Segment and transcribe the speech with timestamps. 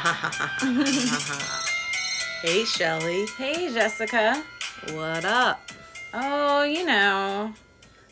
[2.42, 3.26] hey, Chelly.
[3.36, 4.42] Hey, Jessica.
[4.92, 5.60] What up?
[6.14, 7.52] Oh, you know.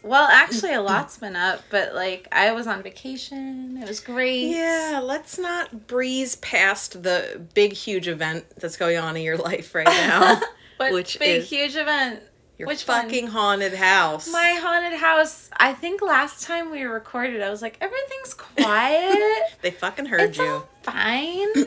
[0.03, 3.79] Well, actually, a lot's been up, but like I was on vacation.
[3.83, 4.49] It was great.
[4.51, 9.75] Yeah, let's not breeze past the big, huge event that's going on in your life
[9.75, 10.41] right now,
[10.77, 12.23] What which big, is huge event?
[12.59, 13.05] your Which one?
[13.05, 14.31] fucking haunted house.
[14.31, 15.49] My haunted house.
[15.57, 19.43] I think last time we recorded, I was like, everything's quiet.
[19.63, 20.45] they fucking heard it's you.
[20.45, 21.47] all fine.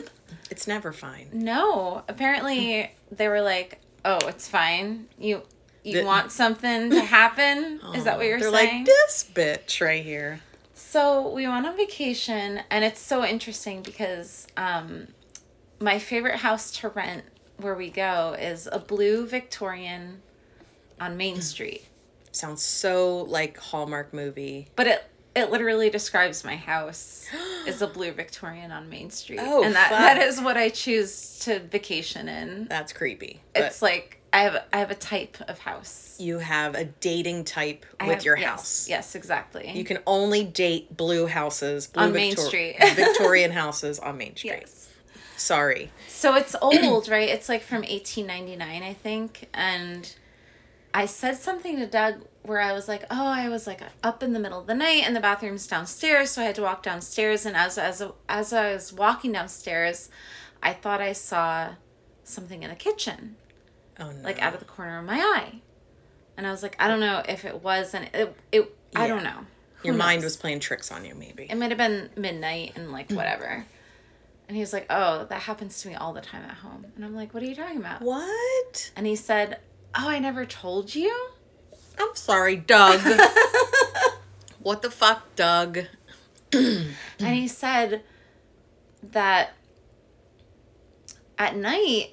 [0.52, 1.30] It's never fine.
[1.32, 5.08] No, apparently they were like, "Oh, it's fine.
[5.18, 5.40] You
[5.82, 7.80] you The- want something to happen?
[7.94, 8.52] Is that what you're saying?
[8.52, 10.40] They're like this bitch right here.
[10.74, 15.08] So we went on vacation, and it's so interesting because um,
[15.80, 17.24] my favorite house to rent
[17.56, 20.20] where we go is a blue Victorian
[21.00, 21.86] on Main Street.
[22.30, 24.68] Sounds so like Hallmark movie.
[24.76, 27.26] But it it literally describes my house
[27.66, 29.98] is a blue Victorian on Main Street, Oh, and that fuck.
[29.98, 32.66] that is what I choose to vacation in.
[32.68, 33.40] That's creepy.
[33.54, 37.84] It's like I have I have a type of house you have a dating type
[37.98, 38.88] I with have- your yes, house.
[38.88, 39.70] Yes, exactly.
[39.74, 42.76] You can only date blue houses, blue On Main Street.
[42.94, 44.58] Victorian houses on Main Street.
[44.60, 44.88] yes.
[45.36, 45.90] Sorry.
[46.06, 47.28] So it's old, right?
[47.28, 49.48] It's like from 1899, I think.
[49.52, 50.14] And
[50.94, 54.32] I said something to Doug where I was like, "Oh, I was like up in
[54.32, 57.46] the middle of the night, and the bathroom's downstairs, so I had to walk downstairs."
[57.46, 60.10] And as as as I was walking downstairs,
[60.62, 61.74] I thought I saw
[62.24, 63.36] something in the kitchen,
[63.98, 64.22] Oh no.
[64.22, 65.60] like out of the corner of my eye.
[66.36, 69.24] And I was like, I don't know if it was, and it, it I don't
[69.24, 69.46] know.
[69.76, 71.46] Who your mind was playing tricks on you, maybe.
[71.48, 73.16] It might have been midnight and like mm.
[73.16, 73.66] whatever.
[74.48, 77.04] And he was like, "Oh, that happens to me all the time at home." And
[77.04, 78.92] I'm like, "What are you talking about?" What?
[78.96, 79.58] And he said,
[79.94, 81.31] "Oh, I never told you."
[81.98, 83.00] I'm sorry, Doug.
[84.60, 85.80] what the fuck, Doug?
[86.52, 88.02] And he said
[89.02, 89.54] that
[91.38, 92.10] at night,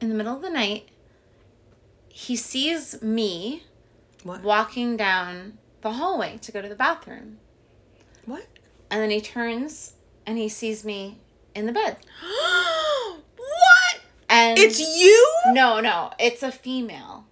[0.00, 0.88] in the middle of the night,
[2.08, 3.62] he sees me
[4.24, 4.42] What?
[4.42, 7.38] walking down the hallway to go to the bathroom.
[8.26, 8.46] What?
[8.90, 9.94] And then he turns
[10.26, 11.18] and he sees me
[11.54, 11.96] in the bed.
[13.36, 14.00] what?
[14.28, 15.26] And It's you?
[15.48, 17.24] no, no, it's a female.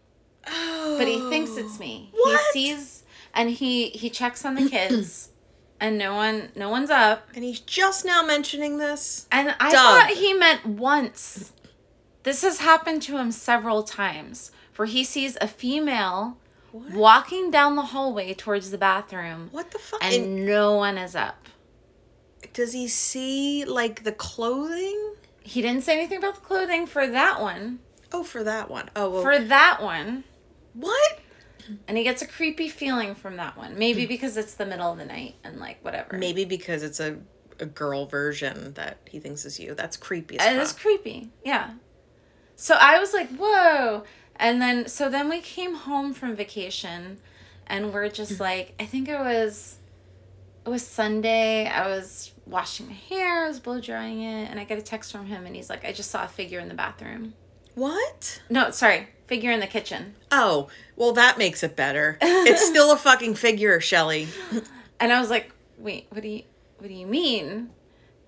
[0.98, 1.58] But he thinks Oh.
[1.58, 2.10] it's me.
[2.12, 2.40] What?
[2.54, 3.04] He sees
[3.34, 5.28] and he he checks on the kids
[5.80, 7.28] and no one no one's up.
[7.34, 9.26] And he's just now mentioning this.
[9.30, 10.00] And I Doug.
[10.02, 11.52] thought he meant once.
[12.24, 16.36] This has happened to him several times where he sees a female
[16.72, 16.92] What?
[16.92, 20.02] walking down the hallway towards the bathroom What the fuck?
[20.04, 21.48] and And no one is up.
[22.52, 25.14] does he see like the clothing?
[25.42, 27.78] He didn't say anything about the clothing for that one.
[28.12, 28.90] Oh, for that one.
[28.96, 30.24] Oh, well, For that one.
[30.78, 31.20] What?
[31.86, 33.78] And he gets a creepy feeling from that one.
[33.78, 34.08] Maybe hmm.
[34.08, 36.16] because it's the middle of the night and like whatever.
[36.16, 37.18] Maybe because it's a
[37.60, 39.74] a girl version that he thinks is you.
[39.74, 40.80] That's creepy as uh, It is fuck.
[40.80, 41.30] creepy.
[41.44, 41.70] Yeah.
[42.56, 44.04] So I was like, whoa.
[44.36, 47.18] And then, so then we came home from vacation
[47.66, 48.42] and we're just hmm.
[48.42, 49.78] like, I think it was,
[50.64, 51.66] it was Sunday.
[51.66, 55.12] I was washing my hair, I was blow drying it, and I get a text
[55.12, 57.34] from him and he's like, I just saw a figure in the bathroom.
[57.74, 58.40] What?
[58.48, 60.14] No, sorry, figure in the kitchen.
[60.32, 62.18] Oh, well, that makes it better.
[62.20, 64.26] It's still a fucking figure, Chelly.
[64.98, 66.42] And I was like, wait, what do you,
[66.78, 67.70] what do you mean?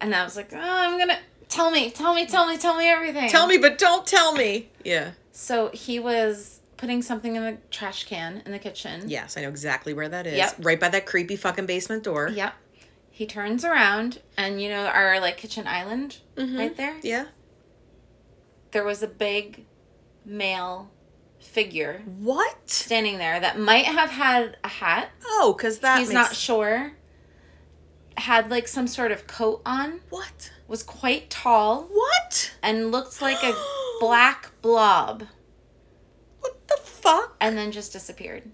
[0.01, 1.19] And I was like, oh, I'm gonna,
[1.49, 3.29] tell me, tell me, tell me, tell me everything.
[3.29, 4.69] Tell me, but don't tell me.
[4.85, 5.13] Yeah.
[5.33, 9.09] So he was putting something in the trash can in the kitchen.
[9.09, 10.37] Yes, I know exactly where that is.
[10.37, 10.55] Yep.
[10.61, 12.29] Right by that creepy fucking basement door.
[12.29, 12.55] Yep.
[13.11, 16.59] He turns around, and you know our like kitchen island Mhm.
[16.59, 16.97] right there.
[17.03, 17.27] Yeah.
[18.71, 19.67] There was a big
[20.31, 20.91] male
[21.41, 22.71] figure What?
[22.71, 25.11] standing there that might have had a hat.
[25.25, 26.15] Oh, because that He's makes...
[26.15, 26.93] not sure.
[28.17, 30.01] Had like some sort of coat on.
[30.11, 30.53] What?
[30.69, 32.53] Was quite tall What?
[32.63, 33.53] and looked like a
[34.01, 35.25] black blob,
[36.41, 37.37] What the fuck?
[37.41, 38.51] and then just disappeared.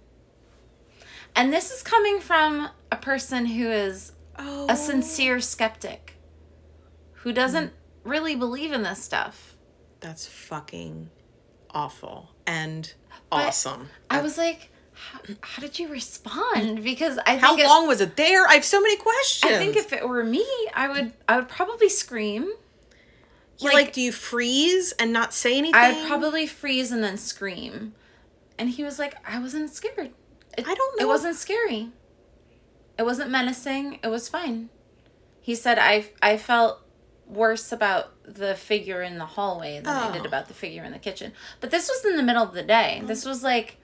[1.35, 4.67] And this is coming from a person who is Oh.
[4.69, 6.15] a sincere skeptic
[7.13, 7.73] who doesn't
[8.05, 9.57] really believe in this stuff.
[10.01, 11.11] That's fucking
[11.77, 12.93] awful and
[13.31, 13.91] But awesome.
[14.11, 16.83] I was like, how, how did you respond?
[16.91, 18.47] Because I How it- long was it there?
[18.49, 19.53] I have so many questions.
[19.53, 22.51] I think if it were me, I would I would probably scream.
[23.61, 25.75] like, like- do you freeze and not say anything?
[25.81, 27.95] I would probably freeze and then scream.
[28.59, 30.13] And he was like, I wasn't scared.
[30.57, 31.05] It, I don't know.
[31.05, 31.91] It wasn't scary.
[32.99, 33.99] It wasn't menacing.
[34.03, 34.71] It was fine.
[35.43, 36.81] He said I I felt
[37.27, 40.27] worse about the figure in the hallway than I did Oh.
[40.29, 41.33] about the figure in the kitchen.
[41.61, 43.03] But this was in the middle of the day.
[43.07, 43.79] This was like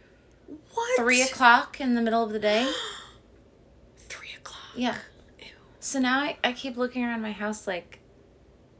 [0.74, 2.70] what three o'clock in the middle of the day.
[3.96, 4.72] Three o'clock.
[4.74, 4.96] Yeah.
[5.40, 5.46] Ew.
[5.80, 8.00] So now I, I keep looking around my house like,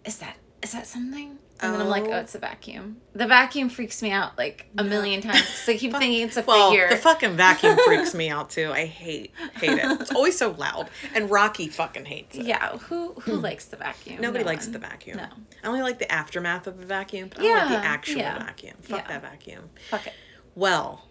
[0.05, 1.38] is that is that something?
[1.62, 2.12] And then I'm like, Oh.
[2.12, 2.97] oh, it's a vacuum.
[3.14, 6.43] The vacuum freaks me out like a million times because I keep thinking it's a
[6.43, 6.88] Well, figure.
[6.91, 8.70] the fucking vacuum freaks me out too.
[8.73, 10.00] I hate hate it.
[10.00, 12.47] It's always so loud, and Rocky fucking hates it.
[12.47, 13.43] yeah, who who hmm.
[13.43, 14.20] likes the vacuum?
[14.20, 14.73] Nobody No likes one.
[14.73, 15.19] the vacuum.
[15.19, 15.26] No.
[15.62, 18.38] I only like the aftermath of the vacuum, but I don't like the actual yeah,
[18.38, 18.75] vacuum.
[18.82, 19.09] Fuck yeah.
[19.09, 19.70] that vacuum.
[19.91, 20.14] Fuck it.
[20.55, 21.06] Well,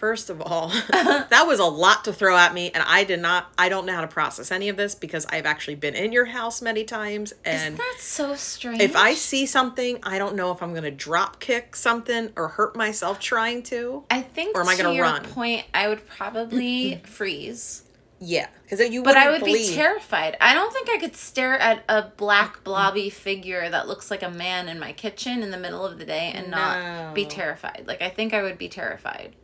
[0.00, 3.52] first of all, that was a lot to throw at me, and I did not.
[3.58, 6.24] I don't know how to process any of this because I've actually been in your
[6.24, 8.80] house many times, and Isn't that so strange?
[8.80, 12.74] if I see something, I don't know if I'm gonna drop kick something or hurt
[12.74, 14.04] myself trying to.
[14.10, 15.24] I think or am I to gonna your run?
[15.26, 17.82] point, I would probably freeze.
[18.22, 19.02] Yeah, because you.
[19.02, 20.36] But I would be terrified.
[20.40, 24.30] I don't think I could stare at a black blobby figure that looks like a
[24.30, 27.84] man in my kitchen in the middle of the day and not be terrified.
[27.86, 29.36] Like I think I would be terrified.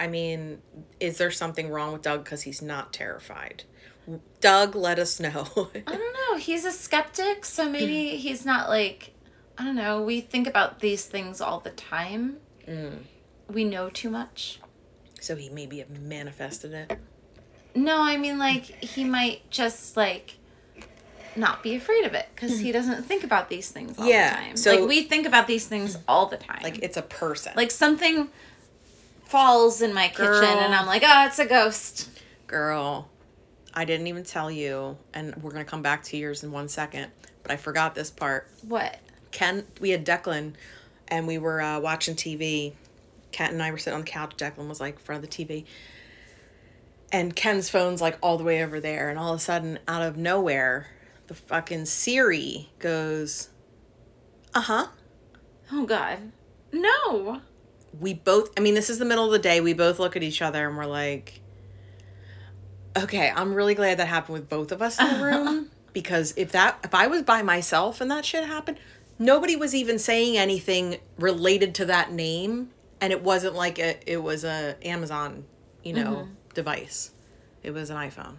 [0.00, 0.62] I mean,
[0.98, 3.64] is there something wrong with Doug because he's not terrified?
[4.40, 5.46] Doug, let us know.
[5.86, 6.38] I don't know.
[6.38, 9.12] He's a skeptic, so maybe he's not like
[9.58, 10.00] I don't know.
[10.02, 12.38] We think about these things all the time.
[12.66, 13.00] Mm.
[13.48, 14.58] We know too much.
[15.20, 16.98] so he maybe have manifested it.
[17.74, 20.36] No, I mean like he might just like
[21.36, 24.36] not be afraid of it because he doesn't think about these things all Yeah, the
[24.46, 24.56] time.
[24.56, 26.60] so- like we think about these things all the time.
[26.62, 27.52] Like it's a person.
[27.54, 28.28] like something
[29.30, 30.44] falls in my kitchen Girl.
[30.44, 32.10] and I'm like, oh, it's a ghost.
[32.46, 33.08] girl,
[33.72, 37.10] I didn't even tell you, and we're gonna come back to yours in one second.
[37.42, 38.50] But I forgot this part.
[38.66, 38.98] What?
[39.30, 40.54] Ken, we had Declan,
[41.08, 42.72] and we were uh, watching TV.
[43.32, 44.36] Kat and I were sitting on the couch.
[44.36, 45.64] Declan was like in front of the TV,
[47.12, 49.08] and Ken's phone's like all the way over there.
[49.08, 50.88] And all of a sudden, out of nowhere,
[51.28, 53.50] the fucking Siri goes,
[54.52, 54.86] "Uh huh."
[55.70, 56.32] Oh God,
[56.72, 57.40] no.
[57.98, 59.60] We both i mean this is the middle of the day.
[59.60, 61.40] We both look at each other and we're like
[62.96, 66.52] okay i'm really glad that happened with both of us in the room because if
[66.52, 68.78] that if i was by myself and that shit happened
[69.20, 72.70] nobody was even saying anything related to that name.
[73.02, 75.44] And it wasn't like a it was a amazon
[75.84, 77.12] you know device.
[77.62, 78.36] It was an iphone.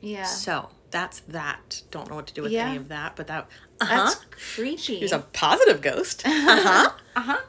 [0.00, 1.82] Yeah, so that's that.
[1.90, 2.68] Don't know what to do with Yeah.
[2.68, 3.48] any of that but that
[3.80, 3.96] uh-huh.
[3.96, 4.96] that's creepy.
[4.96, 6.24] he was a positive ghost.
[6.26, 6.90] Uh-huh.
[7.16, 7.40] Uh huh.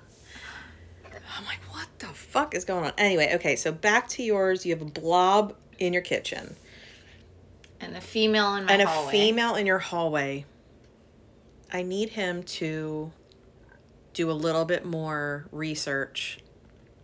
[2.06, 2.94] I'm like, what the fuck is going on?
[2.98, 4.66] Anyway, okay, so back to yours.
[4.66, 6.56] You have a blob in your kitchen
[7.82, 10.46] And a female in my and a female in your hallway.
[11.72, 13.12] I need him to
[14.14, 16.40] do a little bit more research.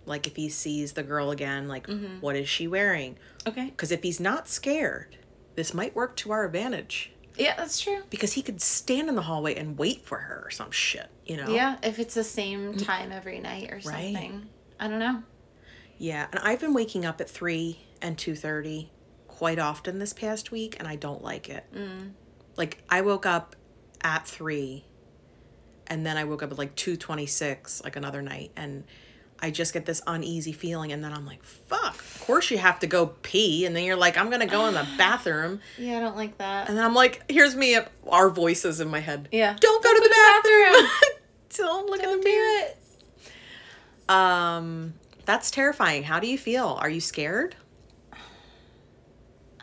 [0.06, 2.22] Like if he sees the girl again, like Mm-hmm.
[2.22, 3.18] what is she wearing?
[3.46, 3.66] Okay.
[3.66, 5.18] Because if he's not scared,
[5.56, 7.12] this might work to our advantage.
[7.38, 8.04] Yeah, that's true.
[8.10, 11.38] Because he could stand in the hallway and wait for her or some shit, you
[11.38, 11.50] know?
[11.50, 14.16] Yeah, if it's the same time every night or something.
[14.16, 14.42] Right.
[14.82, 15.24] I don't know.
[15.98, 18.92] Yeah, and I've been waking up at three and two thirty
[19.28, 21.64] quite often this past week, and I don't like it.
[21.74, 22.12] Mm.
[22.58, 23.56] Like I woke up
[24.04, 24.86] at three,
[25.88, 28.84] and then I woke up at like two twenty six, like another night, and
[29.40, 32.80] I just get this uneasy feeling, and then I'm like, "Fuck!" Of course you have
[32.80, 36.00] to go pee, and then you're like, "I'm gonna go in the bathroom," Yeah, I
[36.00, 36.68] don't like that.
[36.70, 39.56] and then I'm like, "Here's me, our voices in my head." Yeah.
[39.60, 40.90] Don't go to the bathroom.
[41.58, 42.60] don't look Don't in the do mirror.
[42.70, 42.78] it.
[44.12, 44.94] Um,
[45.26, 46.04] that's terrifying.
[46.04, 46.78] How do you feel?
[46.82, 47.56] Are you scared?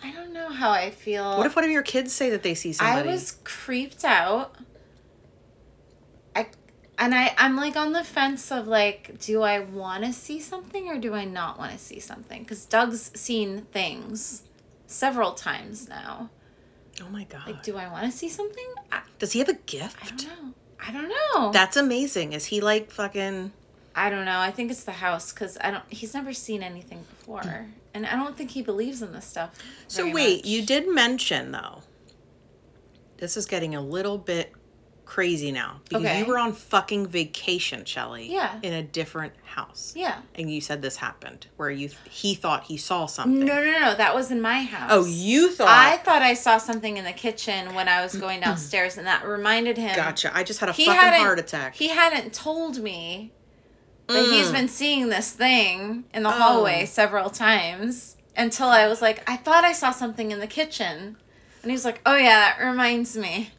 [0.02, 1.36] I don't know how I feel.
[1.36, 3.08] What if one of your kids say that they see somebody?
[3.08, 4.54] I was creeped out.
[6.36, 6.46] I
[6.98, 10.88] and I I'm like on the fence of like do I want to see something
[10.88, 12.44] or do I not want to see something?
[12.44, 14.44] Cuz Doug's seen things
[14.86, 16.30] several times now.
[17.02, 17.46] oh my god.
[17.46, 18.68] Like do I want to see something?
[18.92, 20.16] I, Does he have a gift?
[20.16, 20.54] don't know.
[20.80, 21.50] I don't know.
[21.52, 22.32] That's amazing.
[22.32, 23.52] Is he like fucking
[24.06, 24.38] I don't know.
[24.38, 27.66] I think it's the house cuz I don't he's never seen anything before.
[27.94, 29.50] And I don't think he believes in this stuff.
[29.88, 30.46] So wait, much.
[30.46, 31.82] you did mention though.
[33.18, 34.52] This is getting a little bit
[35.04, 36.18] crazy now because Okay.
[36.18, 38.30] you were on fucking vacation, Chelly.
[38.30, 38.58] Yeah.
[38.62, 39.94] In a different house.
[39.96, 40.18] Yeah.
[40.34, 43.44] And you said this happened where you he thought he saw something.
[43.44, 43.94] No, no, no.
[43.96, 44.90] That was in my house.
[44.92, 45.66] Oh, you thought.
[45.68, 49.26] I thought I saw something in the kitchen when I was going downstairs, and that
[49.26, 49.96] reminded him.
[49.96, 50.30] gotcha.
[50.36, 51.74] I just had a fucking heart attack.
[51.74, 53.32] He hadn't told me
[54.08, 54.52] But he's mm.
[54.52, 56.86] been seeing this thing in the hallway oh.
[56.86, 61.16] several times until I was like, I thought I saw something in the kitchen.
[61.62, 63.50] And he's like, Oh yeah, that reminds me.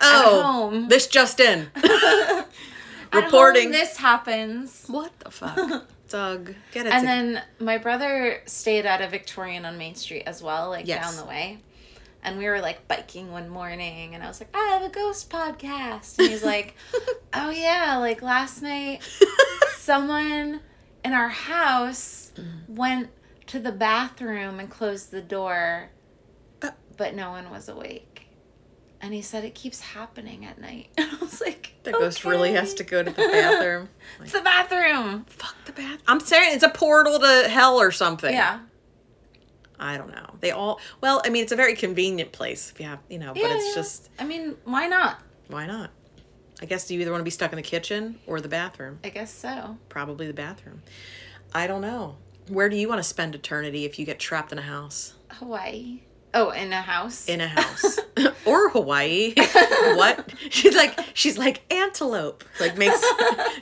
[0.00, 1.68] Oh, this just in.
[3.12, 3.70] Reporting.
[3.70, 4.84] this happens.
[4.86, 5.84] what the fuck?
[6.08, 6.92] Doug, get it.
[6.92, 10.86] And to- then my brother stayed at a Victorian on Main Street as well, like
[10.86, 11.04] Yes.
[11.04, 11.58] down the way.
[12.26, 15.30] And we were like biking one morning, and I was like, I have a ghost
[15.30, 16.18] podcast.
[16.18, 16.74] And he's like,
[17.32, 19.00] Oh, yeah, like last night,
[19.76, 20.60] someone
[21.04, 22.32] in our house
[22.68, 23.10] went
[23.46, 25.90] to the bathroom and closed the door,
[26.62, 26.70] Uh.
[26.96, 28.26] but no one was awake.
[29.00, 30.88] And he said it keeps happening at night.
[30.98, 33.88] And I was like, the ghost really has to go to the bathroom.
[34.20, 35.26] It's the bathroom.
[35.28, 36.00] Fuck the bath.
[36.08, 38.32] I'm saying it's a portal to hell or something.
[38.34, 38.60] Yeah.
[39.78, 40.36] I don't know.
[40.40, 40.80] They all.
[41.00, 43.32] Well, I mean, it's a very convenient place if you have, you know.
[43.34, 43.74] But Yeah, it's yeah.
[43.74, 45.20] just I mean, why not?
[45.48, 45.90] why not?
[46.60, 48.98] I guess do you either want to be stuck in the kitchen or the bathroom?
[49.04, 49.76] I guess so.
[49.90, 50.82] Probably the bathroom.
[51.54, 52.16] I don't know.
[52.48, 55.14] Where do you want to spend eternity if you get trapped in a house?
[55.32, 56.00] Hawaii.
[56.38, 57.26] Oh, in a house.
[57.28, 57.98] In a house
[58.44, 59.32] or Hawaii?
[59.94, 60.30] what?
[60.50, 62.44] She's like she's like antelope.
[62.60, 63.02] Like makes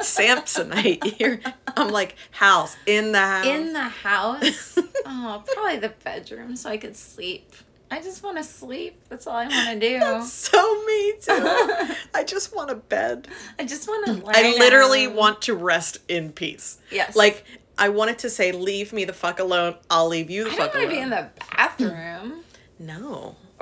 [0.01, 1.41] Samsonite here.
[1.77, 3.47] I'm like house in the house.
[3.47, 4.79] in the house.
[5.07, 7.53] oh, probably the bedroom so I could sleep.
[7.93, 9.01] I just want to sleep.
[9.09, 10.01] That's all I want to do.
[10.01, 11.97] That's so me too.
[12.13, 13.29] I just want a bed.
[13.57, 14.23] I just want to.
[14.27, 16.79] I literally want to rest in peace.
[16.91, 17.15] Yes.
[17.15, 17.45] Like
[17.79, 19.77] I wanted to say, leave me the fuck alone.
[19.91, 22.44] I'll leave you the I fuck don't want to be in the bathroom.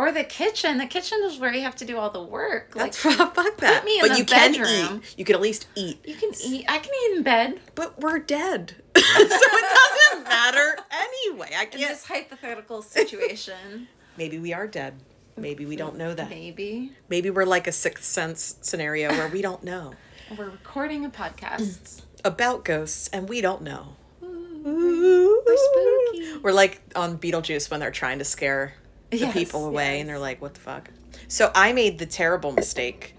[0.03, 0.79] Or the kitchen.
[0.79, 2.75] The kitchen is where you have to do all the work.
[2.75, 3.85] Like That's fuck that.
[3.85, 5.15] me in but the you can eat.
[5.17, 6.05] You can at least eat.
[6.05, 6.65] you can eat.
[6.69, 7.61] I can eat in bed.
[7.77, 8.75] But we're dead.
[8.97, 11.51] so it doesn't matter anyway.
[11.57, 13.87] I In can't this hypothetical situation,
[14.19, 14.95] Maybe we are dead.
[15.37, 16.29] Maybe we don't know that.
[16.29, 19.95] maybe Maybe we're like a sixth sense scenario where we don't know
[20.37, 22.03] we're recording a podcast.
[22.25, 23.97] about ghosts and we don't know.
[24.21, 26.39] We're spooky.
[26.43, 28.75] We're like on Beetlejuice when they're trying to scare
[29.13, 30.91] the Yes, people away and they're like, what the fuck?
[31.29, 33.15] So I made the terrible mistake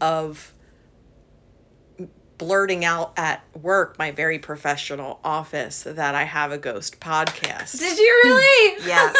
[0.00, 0.52] of
[2.38, 7.78] blurting out at work, my very professional office, that I have a ghost podcast.
[7.78, 8.76] Did you really?
[8.86, 9.14] Yes.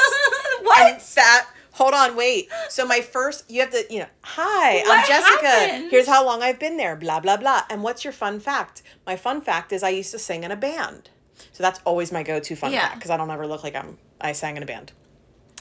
[0.62, 0.92] what?
[0.92, 2.48] And that hold on, wait.
[2.68, 5.46] So my first you have to, you know, hi, I'm What Jessica.
[5.48, 5.90] happened?
[5.90, 7.62] Here's how long I've been there, blah blah blah.
[7.70, 8.82] And what's your fun fact?
[9.06, 11.10] My fun fact is I used to sing in a band.
[11.52, 12.82] So that's always my go-to fun Yeah.
[12.88, 14.92] fact because I don't ever look like I'm I sang in a band.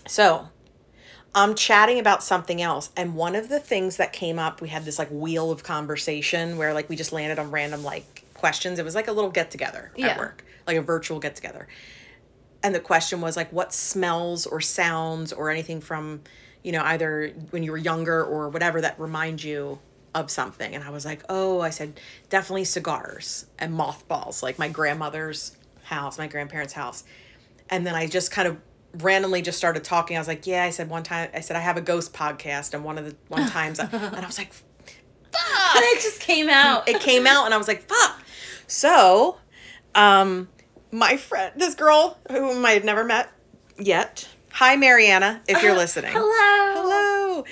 [0.07, 0.50] So
[1.35, 4.85] I'm chatting about something else, and one of the things that came up, we had
[4.85, 8.79] this like wheel of conversation where like we just landed on random like questions.
[8.79, 11.67] It was like a little get together at work, like a virtual get together.
[12.63, 16.21] And the question was like, what smells or sounds or anything from,
[16.63, 19.77] you know, either when you were younger or whatever that remind you
[20.15, 20.73] of something.
[20.73, 21.99] And I was like, oh, I said
[22.29, 27.03] definitely cigars and mothballs, like my grandmother's house, my grandparents' house.
[27.69, 28.57] And then I just kind of
[29.01, 30.17] randomly just started talking.
[30.17, 32.73] I was like, yeah, I said one time, I said I have a ghost podcast,
[32.73, 34.95] and one of the one times, and I was like, fuck,
[35.75, 36.87] And it just came out.
[36.87, 38.21] it came out, and I was like, fuck.
[38.67, 39.37] So,
[39.93, 40.49] um,
[40.91, 43.29] my friend, this girl whom I had never met
[43.77, 44.27] yet.
[44.53, 46.11] Hi, Mariana, if you're listening.
[46.13, 46.81] Hello.
[46.81, 47.43] Hello.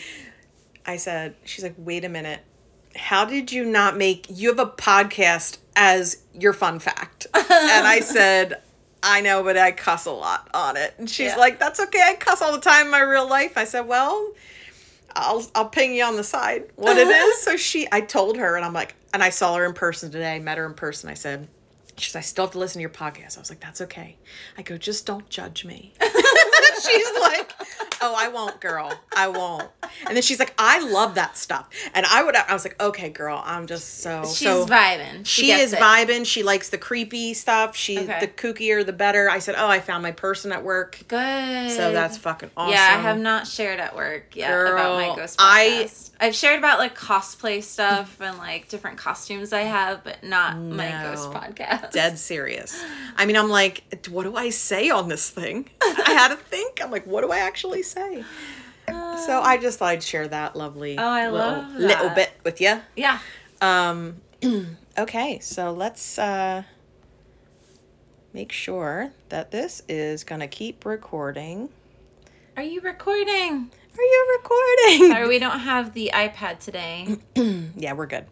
[0.86, 2.42] I said, she's like, wait a minute.
[2.96, 7.28] How did you not make, you have a podcast as your fun fact?
[7.34, 8.62] and I said,
[9.04, 10.94] I know, but I cuss a lot on it.
[10.98, 11.36] And she's Yeah.
[11.38, 12.02] like, that's okay.
[12.02, 13.58] I cuss all the time in my real life.
[13.58, 14.32] I said, well,
[15.16, 17.40] I'll, I'll ping you on the side what it is.
[17.44, 20.36] so she, I told her, and I'm like, and I saw her in person today.
[20.36, 21.10] I met her in person.
[21.10, 21.48] I said,
[21.98, 23.38] she's, I still have to listen to your podcast.
[23.38, 24.16] I was like, that's okay.
[24.58, 25.94] I go, just don't judge me.
[26.86, 27.52] she's like,
[28.02, 28.94] "Oh, I won't, girl.
[29.16, 29.70] I won't."
[30.08, 33.10] And then she's like, "I love that stuff." And I would, I was like, "Okay,
[33.10, 33.42] girl.
[33.46, 35.26] I'm just so She's so." vibing.
[35.26, 35.80] She, gets is it.
[35.80, 36.26] vibing.
[36.26, 37.76] She likes the creepy stuff.
[37.76, 38.20] She Okay.
[38.20, 39.30] the kookier the better.
[39.30, 41.72] I said, "Oh, I found my person at work." Good.
[41.72, 42.74] So that's fucking awesome.
[42.74, 46.12] Yeah, I have not shared at work yet about my ghost podcast.
[46.20, 50.58] I, I've shared about like cosplay stuff and like different costumes I have, but not
[50.58, 51.92] my ghost podcast.
[51.92, 52.82] dead serious.
[53.16, 55.70] I mean, I'm like, what do I say on this thing?
[55.82, 56.73] I had to think.
[56.82, 58.24] I'm like, what do I actually say?
[58.88, 62.60] So I just thought I'd share that lovely Oh, I little, love little bit with
[62.60, 62.82] you.
[62.96, 63.20] Yeah.
[63.62, 64.18] Um,
[64.98, 66.64] okay, so let's uh,
[68.34, 71.70] make sure that this is gonna keep recording.
[72.58, 73.72] Are you recording?
[73.98, 75.10] Are you recording?
[75.12, 77.18] Sorry, we don't have the iPad today.
[77.78, 78.26] yeah, we're good.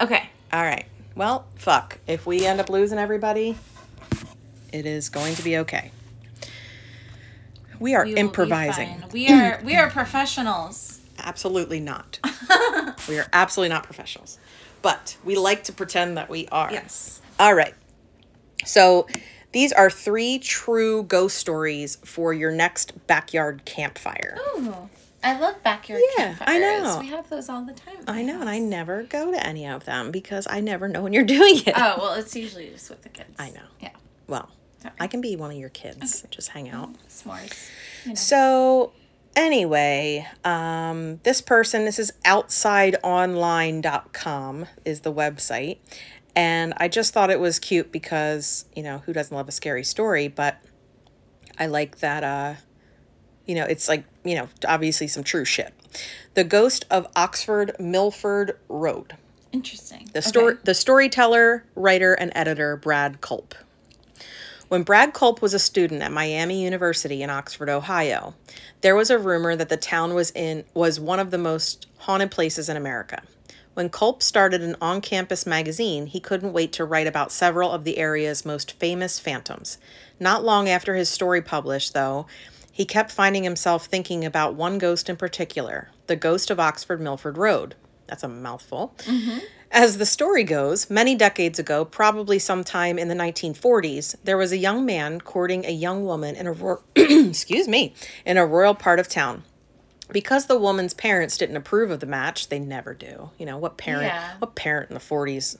[0.00, 0.28] Okay.
[0.52, 0.86] All right.
[1.16, 1.98] Well, fuck.
[2.06, 3.56] If we end up losing everybody,
[4.72, 5.92] it is going to be okay.
[7.84, 9.04] We are We improvising.
[9.12, 11.00] We are we are professionals.
[11.18, 12.18] Absolutely not.
[13.10, 14.38] we are absolutely not professionals.
[14.80, 16.72] But we like to pretend that we are.
[16.72, 17.20] Yes.
[17.38, 17.74] All right.
[18.64, 19.06] So
[19.52, 24.38] these are three true ghost stories for your next backyard campfire.
[24.38, 24.88] Oh,
[25.22, 26.48] I love backyard Yeah, campfires.
[26.48, 26.98] I know.
[27.00, 27.96] We have those all the time.
[28.08, 31.12] I know, and I never go to any of them because I never know when
[31.12, 31.74] you're doing it.
[31.76, 33.36] Oh well, it's usually just with the kids.
[33.38, 33.66] I know.
[33.78, 33.90] Yeah,
[34.26, 34.48] well,
[34.84, 34.94] Sorry.
[35.00, 36.24] I can be one of your kids.
[36.30, 36.90] Just hang out.
[37.08, 37.68] s'mores.
[38.04, 38.14] You know.
[38.14, 38.92] So
[39.34, 45.78] anyway, um, this person, this is outsideonline.com is the website.
[46.36, 49.84] And I just thought it was cute because, you know, who doesn't love a scary
[49.84, 50.28] story?
[50.28, 50.58] But
[51.58, 52.54] I like that, uh,
[53.46, 55.72] you know, it's like, you know, obviously some true shit.
[56.34, 59.14] The Ghost of Oxford Milford Road.
[59.52, 60.08] Interesting.
[60.12, 60.62] The story, Okay.
[60.64, 63.54] the storyteller, writer, and editor Brad Culp.
[64.74, 68.34] When Brad Culp was a student at Miami University in Oxford, Ohio,
[68.80, 72.32] there was a rumor that the town was in was one of the most haunted
[72.32, 73.22] places in America.
[73.74, 77.98] When Culp started an on-campus magazine, he couldn't wait to write about several of the
[77.98, 79.78] area's most famous phantoms.
[80.18, 82.26] Not long after his story published, though,
[82.72, 87.38] he kept finding himself thinking about one ghost in particular, the ghost of Oxford Milford
[87.38, 87.76] Road.
[88.08, 88.92] That's a mouthful.
[89.04, 89.38] Mm-hmm.
[89.74, 94.56] As the story goes, many decades ago, probably sometime in the 1940s, there was a
[94.56, 97.92] young man courting a young woman in a ro- excuse me,
[98.24, 99.42] in a royal part of town.
[100.12, 103.30] Because the woman's parents didn't approve of the match, they never do.
[103.36, 104.34] You know, what parent Yeah.
[104.38, 105.58] what parent in the 40s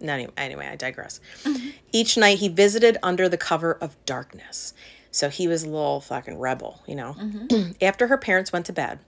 [0.00, 1.18] no, anyway, anyway, I digress.
[1.42, 1.70] Mm-hmm.
[1.90, 4.72] Each night he visited under the cover of darkness.
[5.10, 7.16] So he was a little fucking rebel, you know.
[7.18, 7.72] Mm-hmm.
[7.82, 9.00] After her parents went to bed,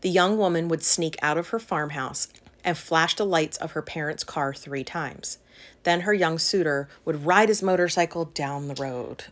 [0.00, 2.28] the young woman would sneak out of her farmhouse
[2.64, 5.38] and flash the lights of her parents' car three times.
[5.84, 9.24] Then her young suitor would ride his motorcycle down the road.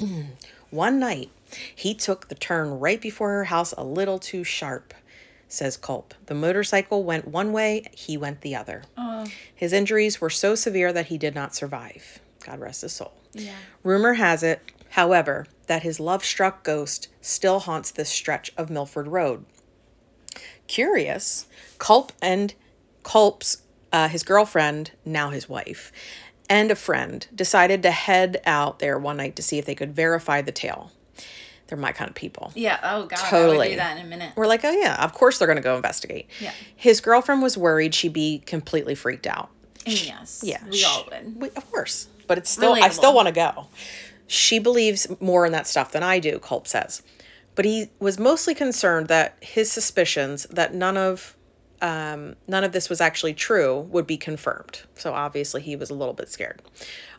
[0.70, 1.30] One night,
[1.74, 4.92] he took the turn right before her house a little too sharp,
[5.48, 6.14] says Culp.
[6.26, 8.82] The motorcycle went one way, he went the other.
[8.96, 12.18] Oh, His injuries were so severe that he did not survive.
[12.44, 13.12] God rest his soul.
[13.32, 13.54] yeah.
[13.84, 19.06] Rumor has it, however, that his love struck ghost still haunts this stretch of Milford
[19.08, 19.44] Road.
[20.66, 21.46] Curious,
[21.78, 22.54] Culp and
[23.02, 25.92] Culp's, uh, his girlfriend, now his wife,
[26.48, 29.94] and a friend decided to head out there one night to see if they could
[29.94, 30.90] verify the tale.
[31.66, 32.52] They're my kind of people.
[32.54, 32.78] Yeah.
[32.82, 33.16] Oh God.
[33.16, 33.70] Totally.
[33.70, 34.32] do that in a minute.
[34.36, 36.28] We're like, oh yeah, of course they're going to go investigate.
[36.40, 36.52] Yeah.
[36.76, 39.48] His girlfriend was worried she'd be completely freaked out.
[39.86, 40.42] And yes.
[40.44, 41.40] Yeah, We sh- all would.
[41.40, 43.66] we- of course, but it's still I still want to go.
[44.26, 47.02] She believes more in that stuff than I do, Culp says.
[47.54, 51.36] But he was mostly concerned that his suspicions that none of
[51.82, 54.82] um, none of this was actually true would be confirmed.
[54.94, 56.62] So obviously he was a little bit scared.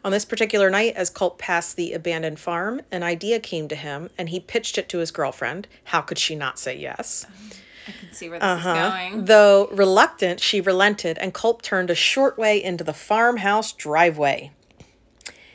[0.03, 4.09] On this particular night, as Culp passed the abandoned farm, an idea came to him
[4.17, 5.67] and he pitched it to his girlfriend.
[5.85, 7.27] How could she not say yes?
[7.87, 9.25] I can see where this is going.
[9.25, 14.51] Though reluctant, she relented, and Culp turned a short way into the farmhouse driveway.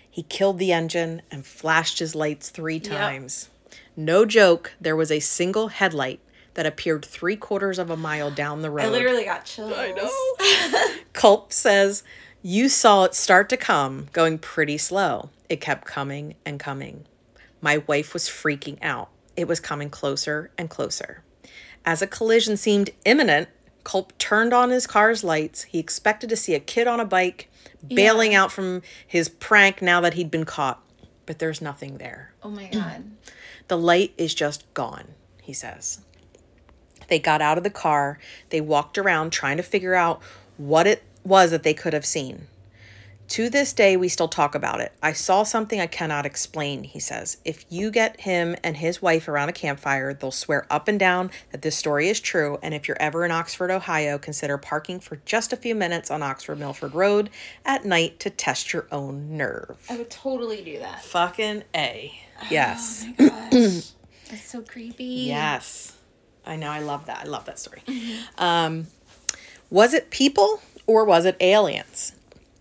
[0.09, 3.49] He killed the engine and flashed his lights three times.
[3.97, 6.21] No joke, there was a single headlight
[6.55, 8.87] that appeared three quarters of a mile down the road.
[8.87, 9.73] I literally got chills.
[9.77, 10.95] I know.
[11.13, 12.03] Culp says,
[12.43, 15.31] You saw it start to come, going pretty slow.
[15.49, 17.05] It kept coming and coming.
[17.61, 19.11] My wife was freaking out.
[19.37, 21.23] It was coming closer and closer.
[21.85, 23.49] As a collision seemed imminent,
[23.85, 25.63] Culp turned on his car's lights.
[25.63, 27.49] He expected to see a kid on a bike
[27.87, 30.83] bailing out from his prank now that he'd been caught.
[31.27, 32.33] But there's nothing there.
[32.43, 33.05] Oh my God.
[33.71, 36.01] The light is just gone, he says.
[37.07, 38.19] They got out of the car.
[38.49, 40.21] They walked around trying to figure out
[40.57, 42.49] what it was that they could have seen.
[43.31, 44.91] To this day, we still talk about it.
[45.05, 47.37] I saw something I cannot explain, he says.
[47.45, 51.31] If you get him and his wife around a campfire, they'll swear up and down
[51.53, 52.59] that this story is true.
[52.61, 56.25] And if you're ever in Oxford, Ohio, consider parking for just a few minutes on
[56.25, 57.31] Oxford Milford Road
[57.65, 59.77] at night to test your own nerve.
[59.89, 61.05] I would totally do that.
[61.05, 62.13] Fucking A.
[62.51, 63.07] Yes.
[63.07, 63.93] Oh my gosh.
[64.29, 65.05] That's so creepy.
[65.05, 65.97] Yes.
[66.45, 66.69] I know.
[66.69, 67.21] I love that.
[67.21, 67.85] I love that story.
[68.39, 68.89] Um,
[69.71, 72.15] was it people or was it aliens?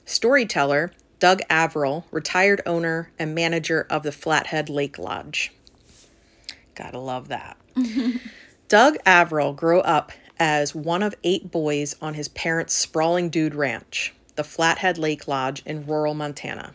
[0.09, 5.51] Storyteller Doug Averill, retired owner and manager of the Flathead Lake Lodge.
[6.75, 7.57] Gotta love that.
[8.69, 14.13] Doug Averill grew up as one of eight boys on his parents' sprawling dude ranch,
[14.35, 16.73] the Flathead Lake Lodge in rural Montana.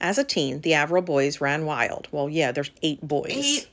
[0.00, 2.08] As a teen, the Averill boys ran wild.
[2.10, 3.30] Well, yeah, there's eight boys.
[3.30, 3.68] Eight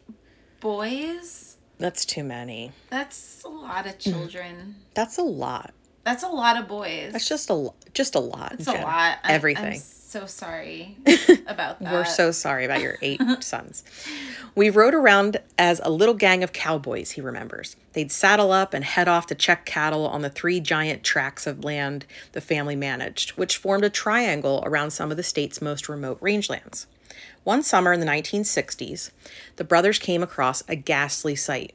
[0.60, 1.58] boys?
[1.80, 2.74] That's too many.
[2.90, 4.76] That's a lot of children.
[4.94, 5.74] That's a lot.
[6.04, 7.12] That's a lot of boys.
[7.12, 8.54] That's just a just a lot.
[8.54, 9.20] It's a lot.
[9.24, 9.80] I'm Everything.
[9.80, 10.98] so sorry
[11.48, 11.94] about that.
[11.94, 13.84] We're so sorry about your eight sons.
[14.56, 17.76] We rode around as a little gang of cowboys, he remembers.
[17.94, 21.64] They'd saddle up and head off to check cattle on the three giant tracts of
[21.64, 26.20] land the family managed, which formed a triangle around some of the state's most remote
[26.22, 26.88] rangelands.
[27.44, 29.12] One summer in the 1960s,
[29.56, 31.74] the brothers came across a ghastly sight.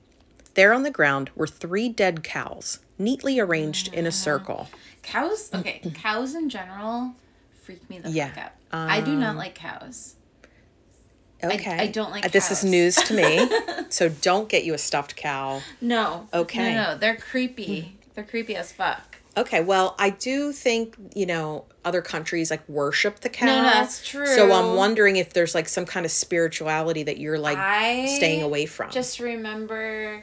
[0.54, 4.68] There on the ground were three dead cows, neatly arranged in a circle.
[5.02, 7.14] Cows, okay, cows in general
[7.64, 8.52] freak me the Yeah, fuck out.
[8.72, 10.14] I do not like cows.
[11.42, 11.76] Okay.
[11.78, 13.48] I don't like Uh, This is news to me.
[13.90, 15.60] so don't get you a stuffed cow.
[15.80, 16.28] No.
[16.32, 16.74] Okay.
[16.74, 17.96] No, no, they're creepy.
[18.14, 19.16] They're creepy as fuck.
[19.36, 23.46] Okay, well, I do think, you know, other countries like worship the cow.
[23.46, 24.26] No, no, that's true.
[24.26, 24.52] So.
[24.52, 28.66] I'm wondering if there's like some kind of spirituality that you're like I staying away
[28.66, 28.90] from.
[28.90, 30.22] Just remember.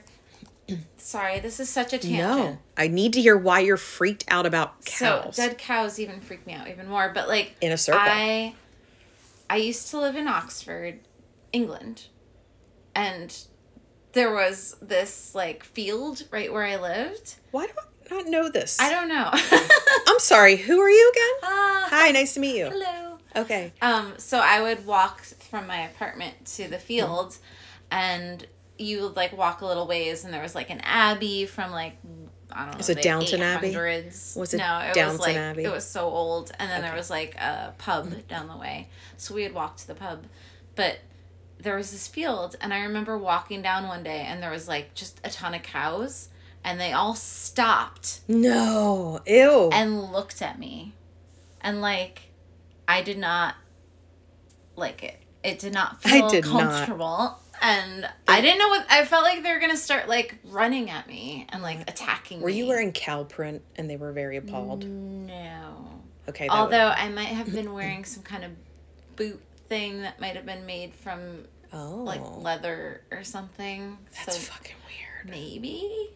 [0.98, 2.20] Sorry, this is such a tangent.
[2.20, 2.58] no.
[2.78, 5.36] I need to hear why you're freaked out about cows.
[5.36, 7.12] So dead cows even freak me out even more.
[7.14, 8.02] But like In a circle.
[8.04, 8.56] I
[9.50, 11.00] I used to live in Oxford,
[11.52, 12.06] England,
[12.96, 13.36] and
[14.14, 17.36] there was this like field right where I lived.
[17.52, 18.80] why do I not know this?
[18.80, 19.30] I don't know.
[20.08, 20.56] I'm sorry.
[20.58, 21.40] Who are you again?
[21.44, 22.70] Ah, Hi, nice to meet you.
[22.70, 23.18] hello.
[23.36, 23.72] Okay.
[23.82, 27.38] Um, so I would walk from my apartment to the field,
[27.90, 28.46] and
[28.82, 31.94] you would like walk a little ways, and there was like an abbey from like
[32.52, 32.80] I don't know.
[32.80, 33.74] Is it Downton Abbey?
[33.74, 34.36] 800s.
[34.36, 34.80] Was it no?
[34.80, 35.63] It Downton was like Abbey?
[35.63, 38.28] it was so old, and then there was like a pub mm.
[38.28, 40.26] down the way, so we would walk to the pub,
[40.76, 41.00] but
[41.60, 44.94] there was this field, and I remember walking down one day, and there was like
[44.96, 46.30] just a ton of cows,
[46.63, 49.22] and they all stopped No.
[49.26, 49.70] Ew.
[49.72, 50.94] and looked at me
[51.62, 52.24] and like
[52.88, 53.56] i did not
[54.76, 57.06] like it it did not I feel comfortable.
[57.06, 57.41] not.
[57.62, 61.08] And i didn't know what i felt like they were gonna start like running at
[61.08, 62.43] me and like attacking me.
[62.43, 64.84] were me you wearing cow print and they were very appalled?
[64.86, 65.88] no
[66.28, 66.47] Okay.
[66.47, 68.52] that would- although i might have been wearing some kind of
[69.15, 71.97] boot thing that might have been made from oh.
[72.04, 75.30] like leather or something That's so fucking weird.
[75.30, 76.10] maybe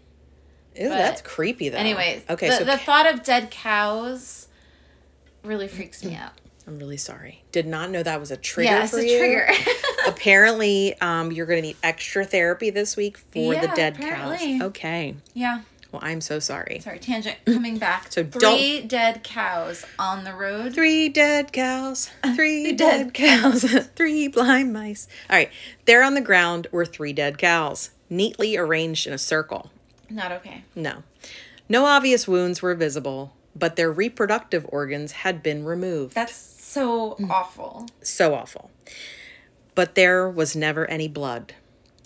[0.76, 1.78] Ew, but- that's creepy though.
[1.78, 4.48] anyways Okay, the, so the thought of dead cows
[5.44, 6.34] really freaks me out
[6.68, 7.44] I'm really sorry.
[7.52, 9.18] Did not know that was a trigger yeah it's for a you.
[9.20, 9.48] trigger
[10.08, 14.60] Apparently, um, you're going to need extra therapy this week for the dead apparently.
[14.60, 14.62] cows.
[14.70, 15.16] Okay.
[15.34, 16.80] yeah Well, I'm so sorry.
[16.80, 18.08] Sorry, tangent coming back.
[18.12, 20.74] So 3 dead cows on the road.
[20.74, 22.10] Three dead cows.
[22.36, 23.64] Three dead dead cows.
[23.96, 25.08] three blind mice.
[25.30, 25.52] All right.
[25.86, 29.72] There on the ground were three dead cows, neatly arranged in a circle.
[30.10, 30.64] Not okay.
[30.76, 31.04] No.
[31.68, 36.14] No obvious wounds were visible, but their reproductive organs had been removed.
[36.14, 36.36] That's
[36.76, 37.88] so awful.
[38.02, 38.70] so awful.
[39.74, 41.54] But there was never any blood.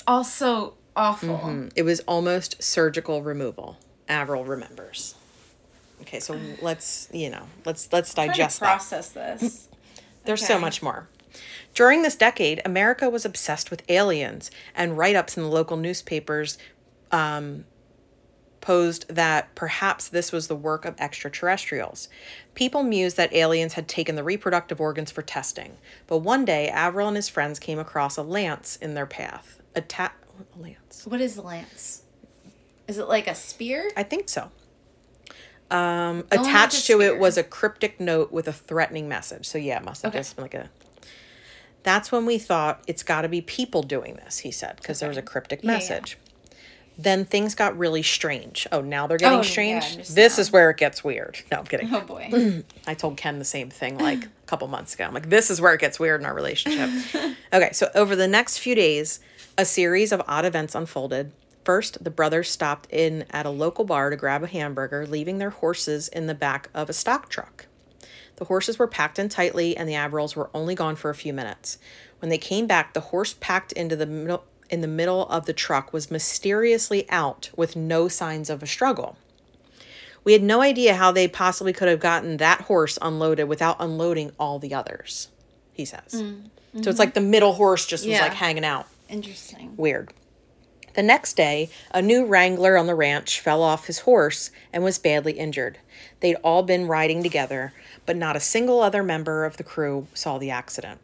[0.08, 1.38] Also awful.
[1.38, 3.78] Mm, It was almost surgical removal.
[4.08, 5.16] Averill remembers.
[6.02, 8.66] Okay, so let's, you know, let's let's digest that.
[8.66, 9.68] process this.
[10.26, 11.08] There's so much more.
[11.76, 16.58] During this decade, America was obsessed with aliens, and write-ups in the local newspapers
[17.12, 17.66] um,
[18.62, 22.10] posed that perhaps this was the work of extraterrestrials.
[22.56, 27.08] People mused that aliens had taken the reproductive organs for testing, but one day Averill
[27.08, 29.62] and his friends came across a lance in their path.
[29.76, 30.14] A ta-
[30.58, 31.06] a lance.
[31.06, 32.04] What is a lance?
[32.88, 33.90] Is it like a spear?
[33.96, 34.52] I think so.
[35.72, 39.48] Um, attached to it was a cryptic note with a threatening message.
[39.48, 40.20] So yeah, it must have Okay.
[40.20, 40.70] just been like a.
[41.84, 44.40] That's when we thought it's got to be people doing this.
[44.40, 45.78] He said because there was a cryptic Yeah, yeah.
[47.02, 48.68] Then things got really strange.
[48.74, 50.10] Oh, now they're getting Oh, yeah, strange.
[50.10, 51.40] I'm this is where it gets weird.
[51.50, 51.90] No, I'm kidding.
[51.94, 52.64] Oh boy.
[52.88, 55.06] I told Ken the same thing like a couple months ago.
[55.06, 56.90] I'm like, this is where it gets weird in our relationship.
[57.54, 59.22] okay, so over the next few days,
[59.58, 61.32] a series of odd events unfolded.
[61.64, 65.52] First, the brothers stopped in at a local bar to grab a hamburger, leaving their
[65.52, 67.68] horses in the back of a stock truck.
[68.36, 71.32] The horses were packed in tightly, and the Averills were only gone for a few
[71.32, 71.78] minutes.
[72.20, 75.54] When they came back, the horse packed into the middle in the middle of the
[75.54, 79.18] truck was mysteriously out with no signs of a struggle.
[80.24, 84.32] We had no idea how they possibly could have gotten that horse unloaded without unloading
[84.40, 85.30] all the others,
[85.74, 86.14] he says.
[86.14, 86.98] Mm, so it's mm-hmm.
[87.00, 88.88] like the middle horse just was like hanging out.
[89.08, 89.74] Interesting.
[89.76, 90.14] Weird.
[90.94, 94.98] The next day, a new wrangler on the ranch fell off his horse and was
[94.98, 95.78] badly injured.
[96.20, 97.74] They'd all been riding together,
[98.06, 101.00] but not a single other member of the crew saw the accident.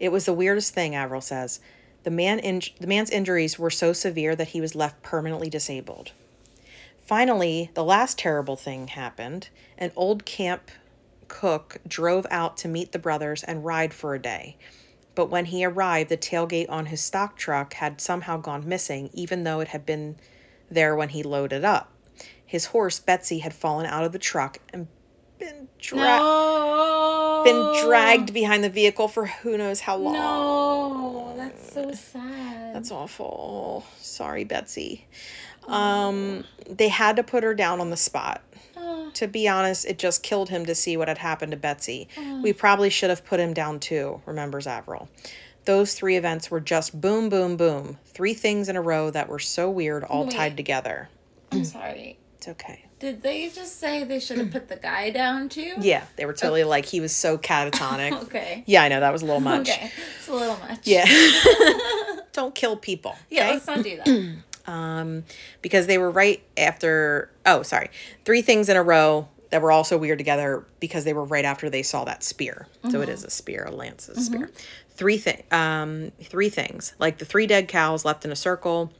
[0.00, 1.60] It was the weirdest thing, Averill says.
[2.06, 6.12] The man in- the man's injuries were so severe that he was left permanently disabled.
[7.04, 9.48] Finally, the last terrible thing happened.
[9.76, 10.70] An old camp
[11.26, 14.56] cook drove out to meet the brothers and ride for a day.
[15.16, 19.42] But when he arrived, the tailgate on his stock truck had somehow gone missing, even
[19.42, 20.14] though it had been
[20.70, 21.90] there when he loaded up.
[22.46, 24.86] His horse, Betsy, had fallen out of the truck and
[25.38, 27.42] been, dra- No.
[27.44, 30.14] been dragged behind the vehicle for who knows how long.
[30.14, 32.74] No, that's so sad.
[32.74, 33.84] That's awful.
[33.98, 35.06] Sorry, Betsy.
[35.66, 38.42] Um, they had to put her down on the spot.
[38.76, 42.08] Oh, To be honest, it just killed him to see what had happened to Betsy.
[42.42, 45.08] We probably should have put him down too, remembers Averill.
[45.64, 47.98] Those three events were just boom, boom, boom.
[48.06, 50.32] Three things in a row that were so weird, all Wait.
[50.36, 51.08] tied together.
[51.50, 52.18] I'm sorry.
[52.36, 52.85] It's okay.
[52.98, 55.74] Did they just say they should have put the guy down too?
[55.78, 58.12] Yeah, they were totally like, he was so catatonic.
[58.26, 58.64] Okay.
[58.66, 59.68] Yeah, I know, that was a little much.
[59.68, 59.90] Okay.
[60.18, 60.80] It's a little much.
[60.84, 61.04] Yeah.
[62.32, 63.14] Don't kill people.
[63.30, 63.52] Yeah, okay?
[63.52, 64.36] let's not do that.
[64.66, 65.24] um,
[65.62, 67.30] because they were right after.
[67.44, 67.90] Oh, sorry,
[68.24, 71.70] three things in a row that were also weird together because they were right after
[71.70, 72.66] they saw that spear.
[72.90, 74.50] So it is a spear, a lance is a spear.
[74.90, 78.92] Three thing, um, three things like the three dead cows left in a circle.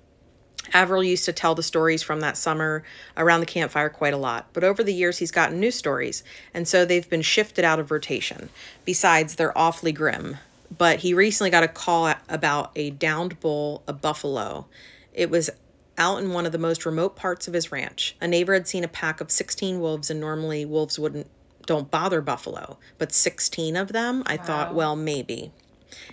[0.73, 2.83] Averill used to tell the stories from that summer
[3.17, 6.23] around the campfire quite a lot, but over the years he's gotten new stories,
[6.55, 8.49] and so they've been shifted out of rotation.
[8.85, 10.39] Besides, they're awfully grim.
[10.77, 14.67] But he recently got a call about a downed bull, a buffalo.
[15.15, 15.49] It was
[15.97, 18.17] out in one of the most remote parts of his ranch.
[18.21, 21.29] A neighbor had seen a pack of 16 wolves, and normally wolves wouldn't
[21.67, 25.51] don't bother buffalo, but 16 of them, I thought, well, maybe.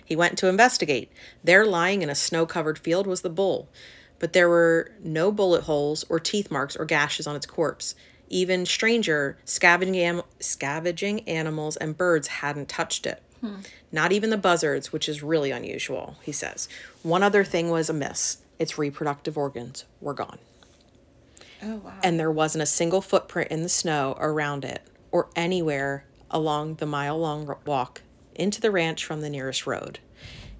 [0.04, 1.10] He went to investigate.
[1.42, 3.68] There, lying in a snow covered field, was the bull.
[4.18, 7.94] But there were no bullet holes or teeth marks or gashes on its corpse.
[8.28, 13.22] Even stranger, scavenging, am- scavenging animals and birds hadn't touched it.
[13.92, 16.66] Not even the buzzards, which is really unusual, he says.
[17.02, 20.38] One other thing was amiss its reproductive organs were gone.
[21.62, 21.92] Oh wow.
[22.02, 26.86] And there wasn't a single footprint in the snow around it or anywhere along the
[26.86, 28.02] mile long walk
[28.34, 29.98] into the ranch from the nearest road.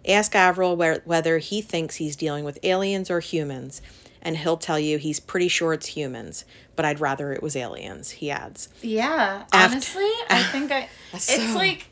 [0.07, 3.81] Ask Averill where, whether he thinks he's dealing with aliens or humans,
[4.23, 6.45] and he'll tell you he's pretty sure it's humans,
[6.77, 8.69] but I'd rather it was aliens, he adds.
[8.83, 9.45] yeah.
[9.53, 10.89] Aft- honestly, I think I.
[11.13, 11.87] It's so- like.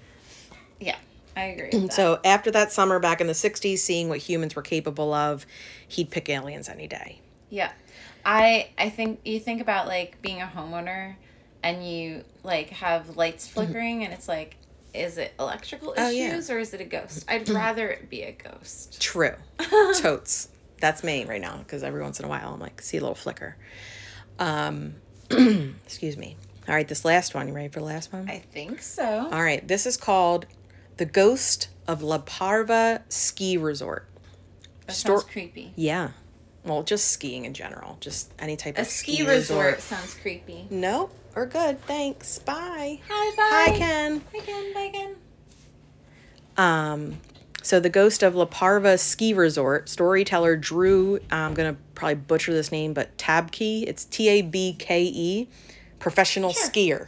[0.81, 0.97] Yeah,
[1.37, 1.89] I agree.
[1.91, 5.47] So after that summer back in the 60s, seeing what humans were capable of,
[5.87, 7.21] he'd pick aliens any day.
[7.51, 7.71] Yeah.
[8.25, 11.17] I I think you think about like being a homeowner
[11.63, 13.55] and you like have lights mm-hmm.
[13.55, 14.57] flickering and it's like
[14.95, 16.29] is it electrical Oh, yeah.
[16.29, 17.25] issues or is it a ghost?
[17.29, 19.01] I'd rather it be a ghost.
[19.01, 19.35] True.
[20.01, 20.49] Totes.
[20.81, 23.15] That's me right now because every once in a while I'm like, see a little
[23.15, 23.57] flicker.
[24.39, 24.95] Um,
[25.31, 26.37] excuse me.
[26.69, 27.49] All right, this last one.
[27.49, 28.29] You ready for the last one?
[28.29, 29.05] I think so.
[29.33, 30.47] All right, this is called
[30.97, 34.07] The Ghost of La Parva Ski Resort.
[34.87, 35.73] That Stor- sounds creepy.
[35.77, 36.11] Yeah.
[36.65, 40.67] Well, just skiing in general, just any type A of ski resort sounds creepy.
[40.71, 41.13] Nope.
[41.35, 41.81] We're good.
[41.87, 42.39] Thanks.
[42.41, 43.01] Bye.
[43.09, 43.73] Hi, bye.
[43.73, 44.23] Hi, Ken.
[44.35, 44.75] Hi, Ken.
[44.75, 45.17] Bye, Ken.
[46.57, 47.21] Um,
[47.63, 51.19] so the ghost of La Parva Ski Resort storyteller Drew.
[51.31, 53.85] I'm gonna probably butcher this name, but Tabke.
[53.87, 55.49] It's T A B K E,
[55.99, 56.69] professional Sure.
[56.69, 57.07] skier.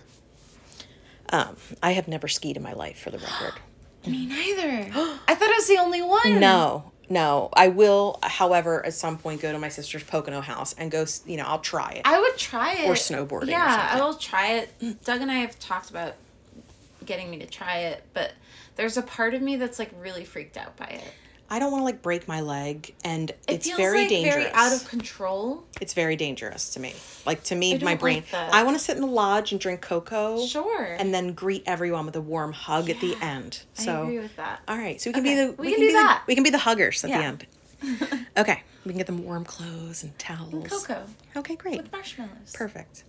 [1.31, 3.61] Um, I have never skied in my life, for the record.
[4.07, 4.91] Me neither.
[5.29, 6.41] I thought I was the only one.
[6.41, 7.49] No, no.
[7.53, 11.07] I will, however, at some point go to my sister's Pocono house and go.
[11.27, 12.03] You know, I'll try it.
[12.05, 12.89] I would try it.
[12.89, 15.05] Or snowboarding or Yeah, I will try it.
[15.05, 16.15] Doug and I have talked about
[17.05, 18.33] getting me to try it, but
[18.77, 21.13] there's a part of me that's like really freaked out by it.
[21.51, 24.35] I don't want to like break my leg, and It it's very like dangerous.
[24.35, 25.65] very out of control.
[25.81, 26.95] it's very dangerous to me.
[27.27, 28.17] Like to me, my brain.
[28.17, 28.53] like that.
[28.55, 30.45] I want to sit in the lodge and drink cocoa.
[30.47, 30.85] Sure.
[30.99, 33.63] and then greet everyone with a warm hug at the end.
[33.75, 34.61] So, I agree with that.
[34.67, 36.23] all right, so we can Okay, be the we can do be the- that.
[36.27, 37.19] we can be the huggers at Yeah.
[37.19, 37.47] the end.
[38.39, 40.69] okay, we can get them warm clothes and towels.
[40.69, 41.05] Cocoa
[41.37, 42.53] Okay, great, with marshmallows.
[42.55, 43.05] perfect.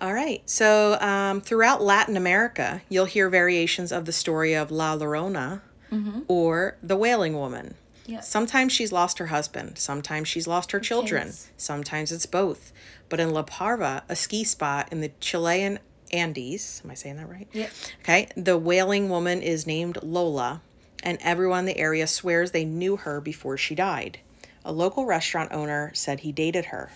[0.00, 4.96] All right, so um, throughout Latin America, you'll hear variations of the story of La
[4.96, 6.20] Llorona Mm-hmm.
[6.28, 7.74] or the Wailing Woman.
[8.06, 8.24] Yep.
[8.24, 9.78] Sometimes she's lost her husband.
[9.78, 11.26] Sometimes she's lost her children.
[11.26, 11.50] kids.
[11.56, 12.72] Sometimes it's both.
[13.08, 15.78] But in La Parva, a ski spot in the Chilean
[16.12, 17.48] Andes, am I saying that right?
[17.52, 17.70] Yep.
[18.00, 18.28] Okay.
[18.36, 20.60] The wailing woman is named Lola,
[21.02, 24.18] and everyone in the area swears they knew her before she died.
[24.64, 26.90] A local restaurant owner said he dated her.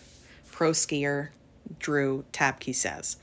[0.51, 1.29] Pro skier
[1.79, 3.17] Drew Tabke says,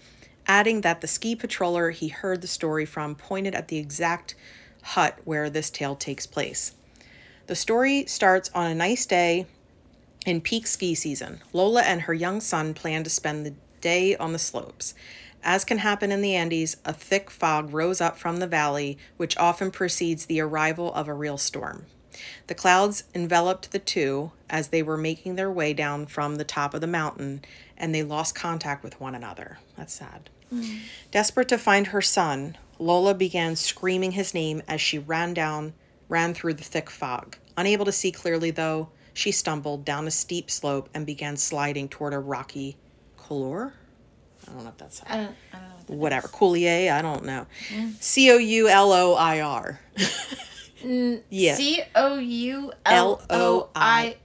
[0.48, 4.36] adding that the ski patroller he heard the story from pointed at the exact
[4.82, 6.74] hut where this tale takes place.
[7.48, 9.46] The story starts on a nice day
[10.26, 11.41] in peak ski season.
[11.54, 14.94] Lola and her young son plan to spend the day on the slopes.
[15.44, 19.38] As can happen in the Andes, a thick fog rose up from the valley, which
[19.38, 21.88] often precedes the arrival of a real storm.
[22.48, 26.74] The clouds enveloped the two as they were making their way down from the top
[26.74, 27.44] of the mountain,
[27.76, 29.58] and they lost contact with one another.
[29.76, 30.30] That's sad.
[31.12, 35.74] Desperate to find her son, Lola began screaming his name as she ran down,
[36.10, 37.38] ran through the thick fog.
[37.58, 42.14] Unable to see clearly, though, she stumbled down a steep slope and began sliding toward
[42.14, 42.78] a rocky
[43.18, 43.74] couloir.
[44.48, 45.14] I don't know if that's how.
[45.14, 45.36] I don't.
[45.54, 45.76] I don't know.
[45.76, 46.28] What that Whatever.
[46.30, 47.46] Coulier, I don't know.
[47.70, 48.02] Mm.
[48.02, 49.80] C O U L O I R.
[51.30, 51.56] Yeah.
[51.56, 54.18] C O U L O I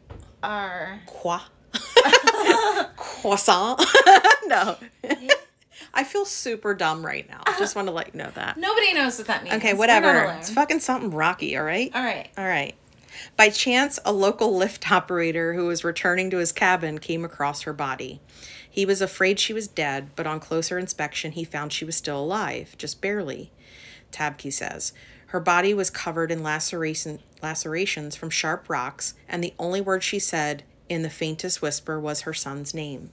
[0.43, 1.01] R.
[1.07, 1.39] Quoi?
[2.97, 3.85] Croissant?
[4.47, 4.77] no.
[5.93, 7.43] I feel super dumb right now.
[7.47, 7.59] Uh-huh.
[7.59, 8.57] Just want to let you know that.
[8.57, 9.57] Nobody knows what that means.
[9.57, 10.35] Okay, whatever.
[10.39, 11.91] It's fucking something rocky, all right?
[11.95, 12.29] All right.
[12.37, 12.75] All right.
[13.37, 17.73] By chance, a local lift operator who was returning to his cabin came across her
[17.73, 18.21] body.
[18.71, 22.21] He was afraid she was dead, but on closer inspection, he found she was still
[22.21, 23.51] alive, just barely.
[24.13, 24.93] Tabke says.
[25.29, 30.19] Her body was covered in laceration, lacerations from sharp rocks, and the only word she
[30.19, 33.11] said, in the faintest whisper, was her son's name.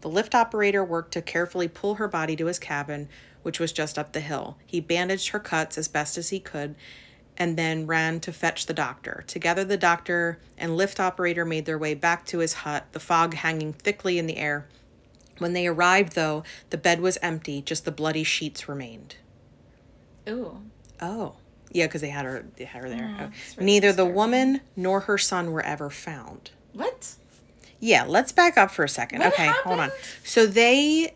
[0.00, 3.08] The lift operator worked to carefully pull her body to his cabin,
[3.42, 4.56] which was just up the hill.
[4.66, 6.74] He bandaged her cuts as best as he could
[7.36, 9.24] and then ran to fetch the doctor.
[9.26, 13.32] Together, the doctor and lift operator made their way back to his hut, the fog
[13.34, 14.66] hanging thickly in the air.
[15.38, 19.16] When they arrived, though, the bed was empty, just the bloody sheets remained.
[20.28, 20.60] Ooh.
[21.00, 21.36] Oh.
[21.72, 23.16] Yeah, because they had her they had her there.
[23.18, 23.24] Oh, Oh.
[23.24, 26.50] Uh, really Neither the woman nor her son were ever found.
[26.74, 27.14] What?
[27.80, 29.20] Yeah, let's back up for a second.
[29.20, 29.90] What okay, hold on.
[30.22, 31.14] So they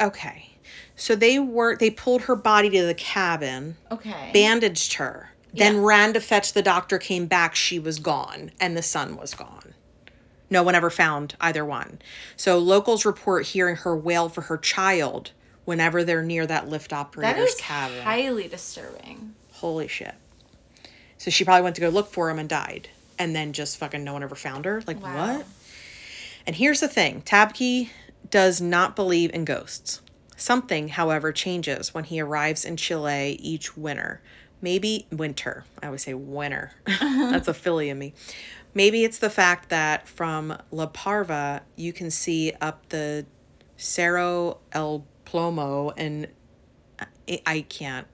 [0.00, 0.50] okay.
[0.96, 4.30] So they were they pulled her body to the cabin, Okay.
[4.32, 5.80] bandaged her, then Yeah.
[5.84, 9.74] ran to fetch the doctor, came back, she was gone, and the son was gone.
[10.50, 12.00] No one ever found either one.
[12.36, 15.32] So locals report hearing her wail for her child
[15.66, 18.02] whenever they're near that lift that operator's is cabin.
[18.02, 19.34] highly disturbing.
[19.52, 20.14] Holy shit.
[21.18, 22.88] So she probably went to go look for him and died.
[23.18, 24.80] And then just fucking no one ever found her?
[24.86, 25.36] Like, Wow.
[25.38, 25.46] what?
[26.48, 27.90] And here's the thing Tabke
[28.30, 30.00] does not believe in ghosts.
[30.34, 34.22] Something, however, changes when he arrives in Chile each winter.
[34.62, 35.66] Maybe winter.
[35.82, 36.72] I always say winter.
[36.86, 38.14] That's a Philly in me.
[38.72, 43.26] Maybe it's the fact that from La Parva you can see up the
[43.76, 46.28] Cerro El Plomo and
[47.28, 48.06] I, I can't.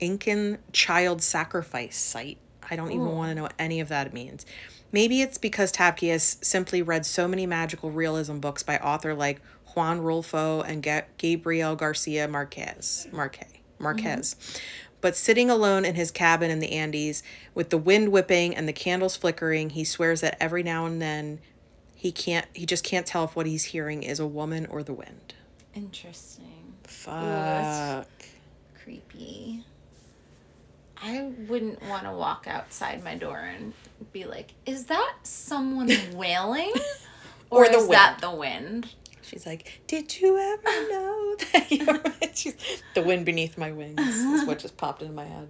[0.00, 2.38] Incan child sacrifice site.
[2.70, 3.10] I don't even oh.
[3.10, 4.46] want to know what any of that means.
[4.94, 9.40] Maybe it's because Tapke has simply read so many magical realism books by author like
[9.74, 13.08] Juan Rulfo and Ga- Gabriel Garcia Marquez.
[13.10, 13.48] Marquez.
[13.80, 14.36] Marquez.
[14.38, 14.58] Mm-hmm.
[15.00, 18.72] But sitting alone in his cabin in the Andes, with the wind whipping and the
[18.72, 21.40] candles flickering, he swears that every now and then
[21.96, 24.94] he can't he just can't tell if what he's hearing is a woman or the
[24.94, 25.34] wind.
[25.74, 26.74] Interesting.
[26.84, 27.20] Fuck.
[27.20, 28.06] that's-
[28.84, 29.64] Creepy.
[31.04, 33.74] I wouldn't want to walk outside my door and
[34.12, 36.72] be like, "Is that someone wailing,
[37.50, 38.88] Or or, is that the wind?"
[39.22, 42.54] She's like, Did you ever know that you
[42.94, 45.48] the wind beneath my wings is what just popped into my head.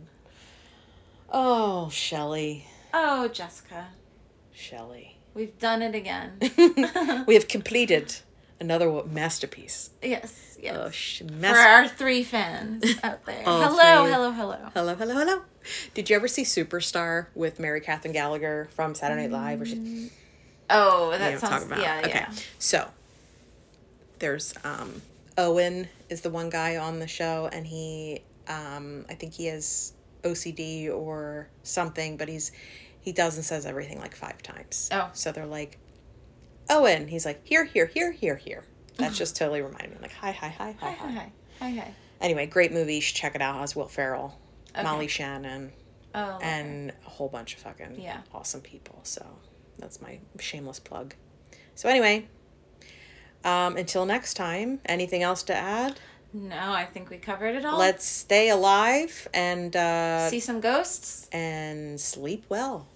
[1.30, 2.66] Oh, Chelly.
[2.92, 3.88] Oh, Jessica,
[4.54, 5.16] Chelly.
[5.34, 6.38] we've done it again.
[7.26, 8.14] we have completed
[8.60, 9.90] another masterpiece.
[10.02, 10.76] yes, yes.
[10.78, 13.42] Oh, sh- For our three fans out there.
[13.44, 14.56] Hello, hello, hello.
[14.74, 15.42] Hello, hello, hello.
[15.94, 19.60] Did you ever see Superstar with Mary Catherine Gallagher from Saturday Night Live?
[19.62, 20.10] Or she,
[20.70, 21.50] Oh, you know that sounds.
[21.52, 21.80] talking about.
[21.82, 22.08] Yeah, okay.
[22.10, 22.32] yeah.
[22.58, 22.88] So
[24.18, 25.02] there's um
[25.36, 29.92] Owen is the one guy on the show and he um I think he has
[30.22, 32.52] OCD or something, but he's
[33.00, 34.88] he does and says everything like five times.
[34.92, 35.10] Oh.
[35.12, 35.78] So they're like
[36.70, 38.64] Owen, he's like here, here, here, here, here.
[38.96, 39.96] That's just totally reminding me.
[40.03, 41.33] Like hi, hi, hi, hi, Hi, hi, hi.
[41.61, 41.94] hi, hi.
[42.20, 42.96] Anyway, great movie.
[42.96, 43.57] You should check it out.
[43.57, 44.38] It has Will Ferrell,
[44.74, 44.83] Okay.
[44.83, 45.72] Molly Shannon,
[46.14, 46.46] Oh, okay.
[46.46, 48.18] and a whole bunch of fucking Yeah.
[48.33, 49.00] awesome people.
[49.03, 49.24] So
[49.79, 51.14] that's my shameless plug.
[51.74, 52.29] So anyway,
[53.44, 55.98] um, until next time, anything else to add?
[56.33, 57.79] no, I think we covered it all.
[57.79, 61.29] Let's stay alive and uh, see some ghosts.
[61.33, 62.88] and sleep well.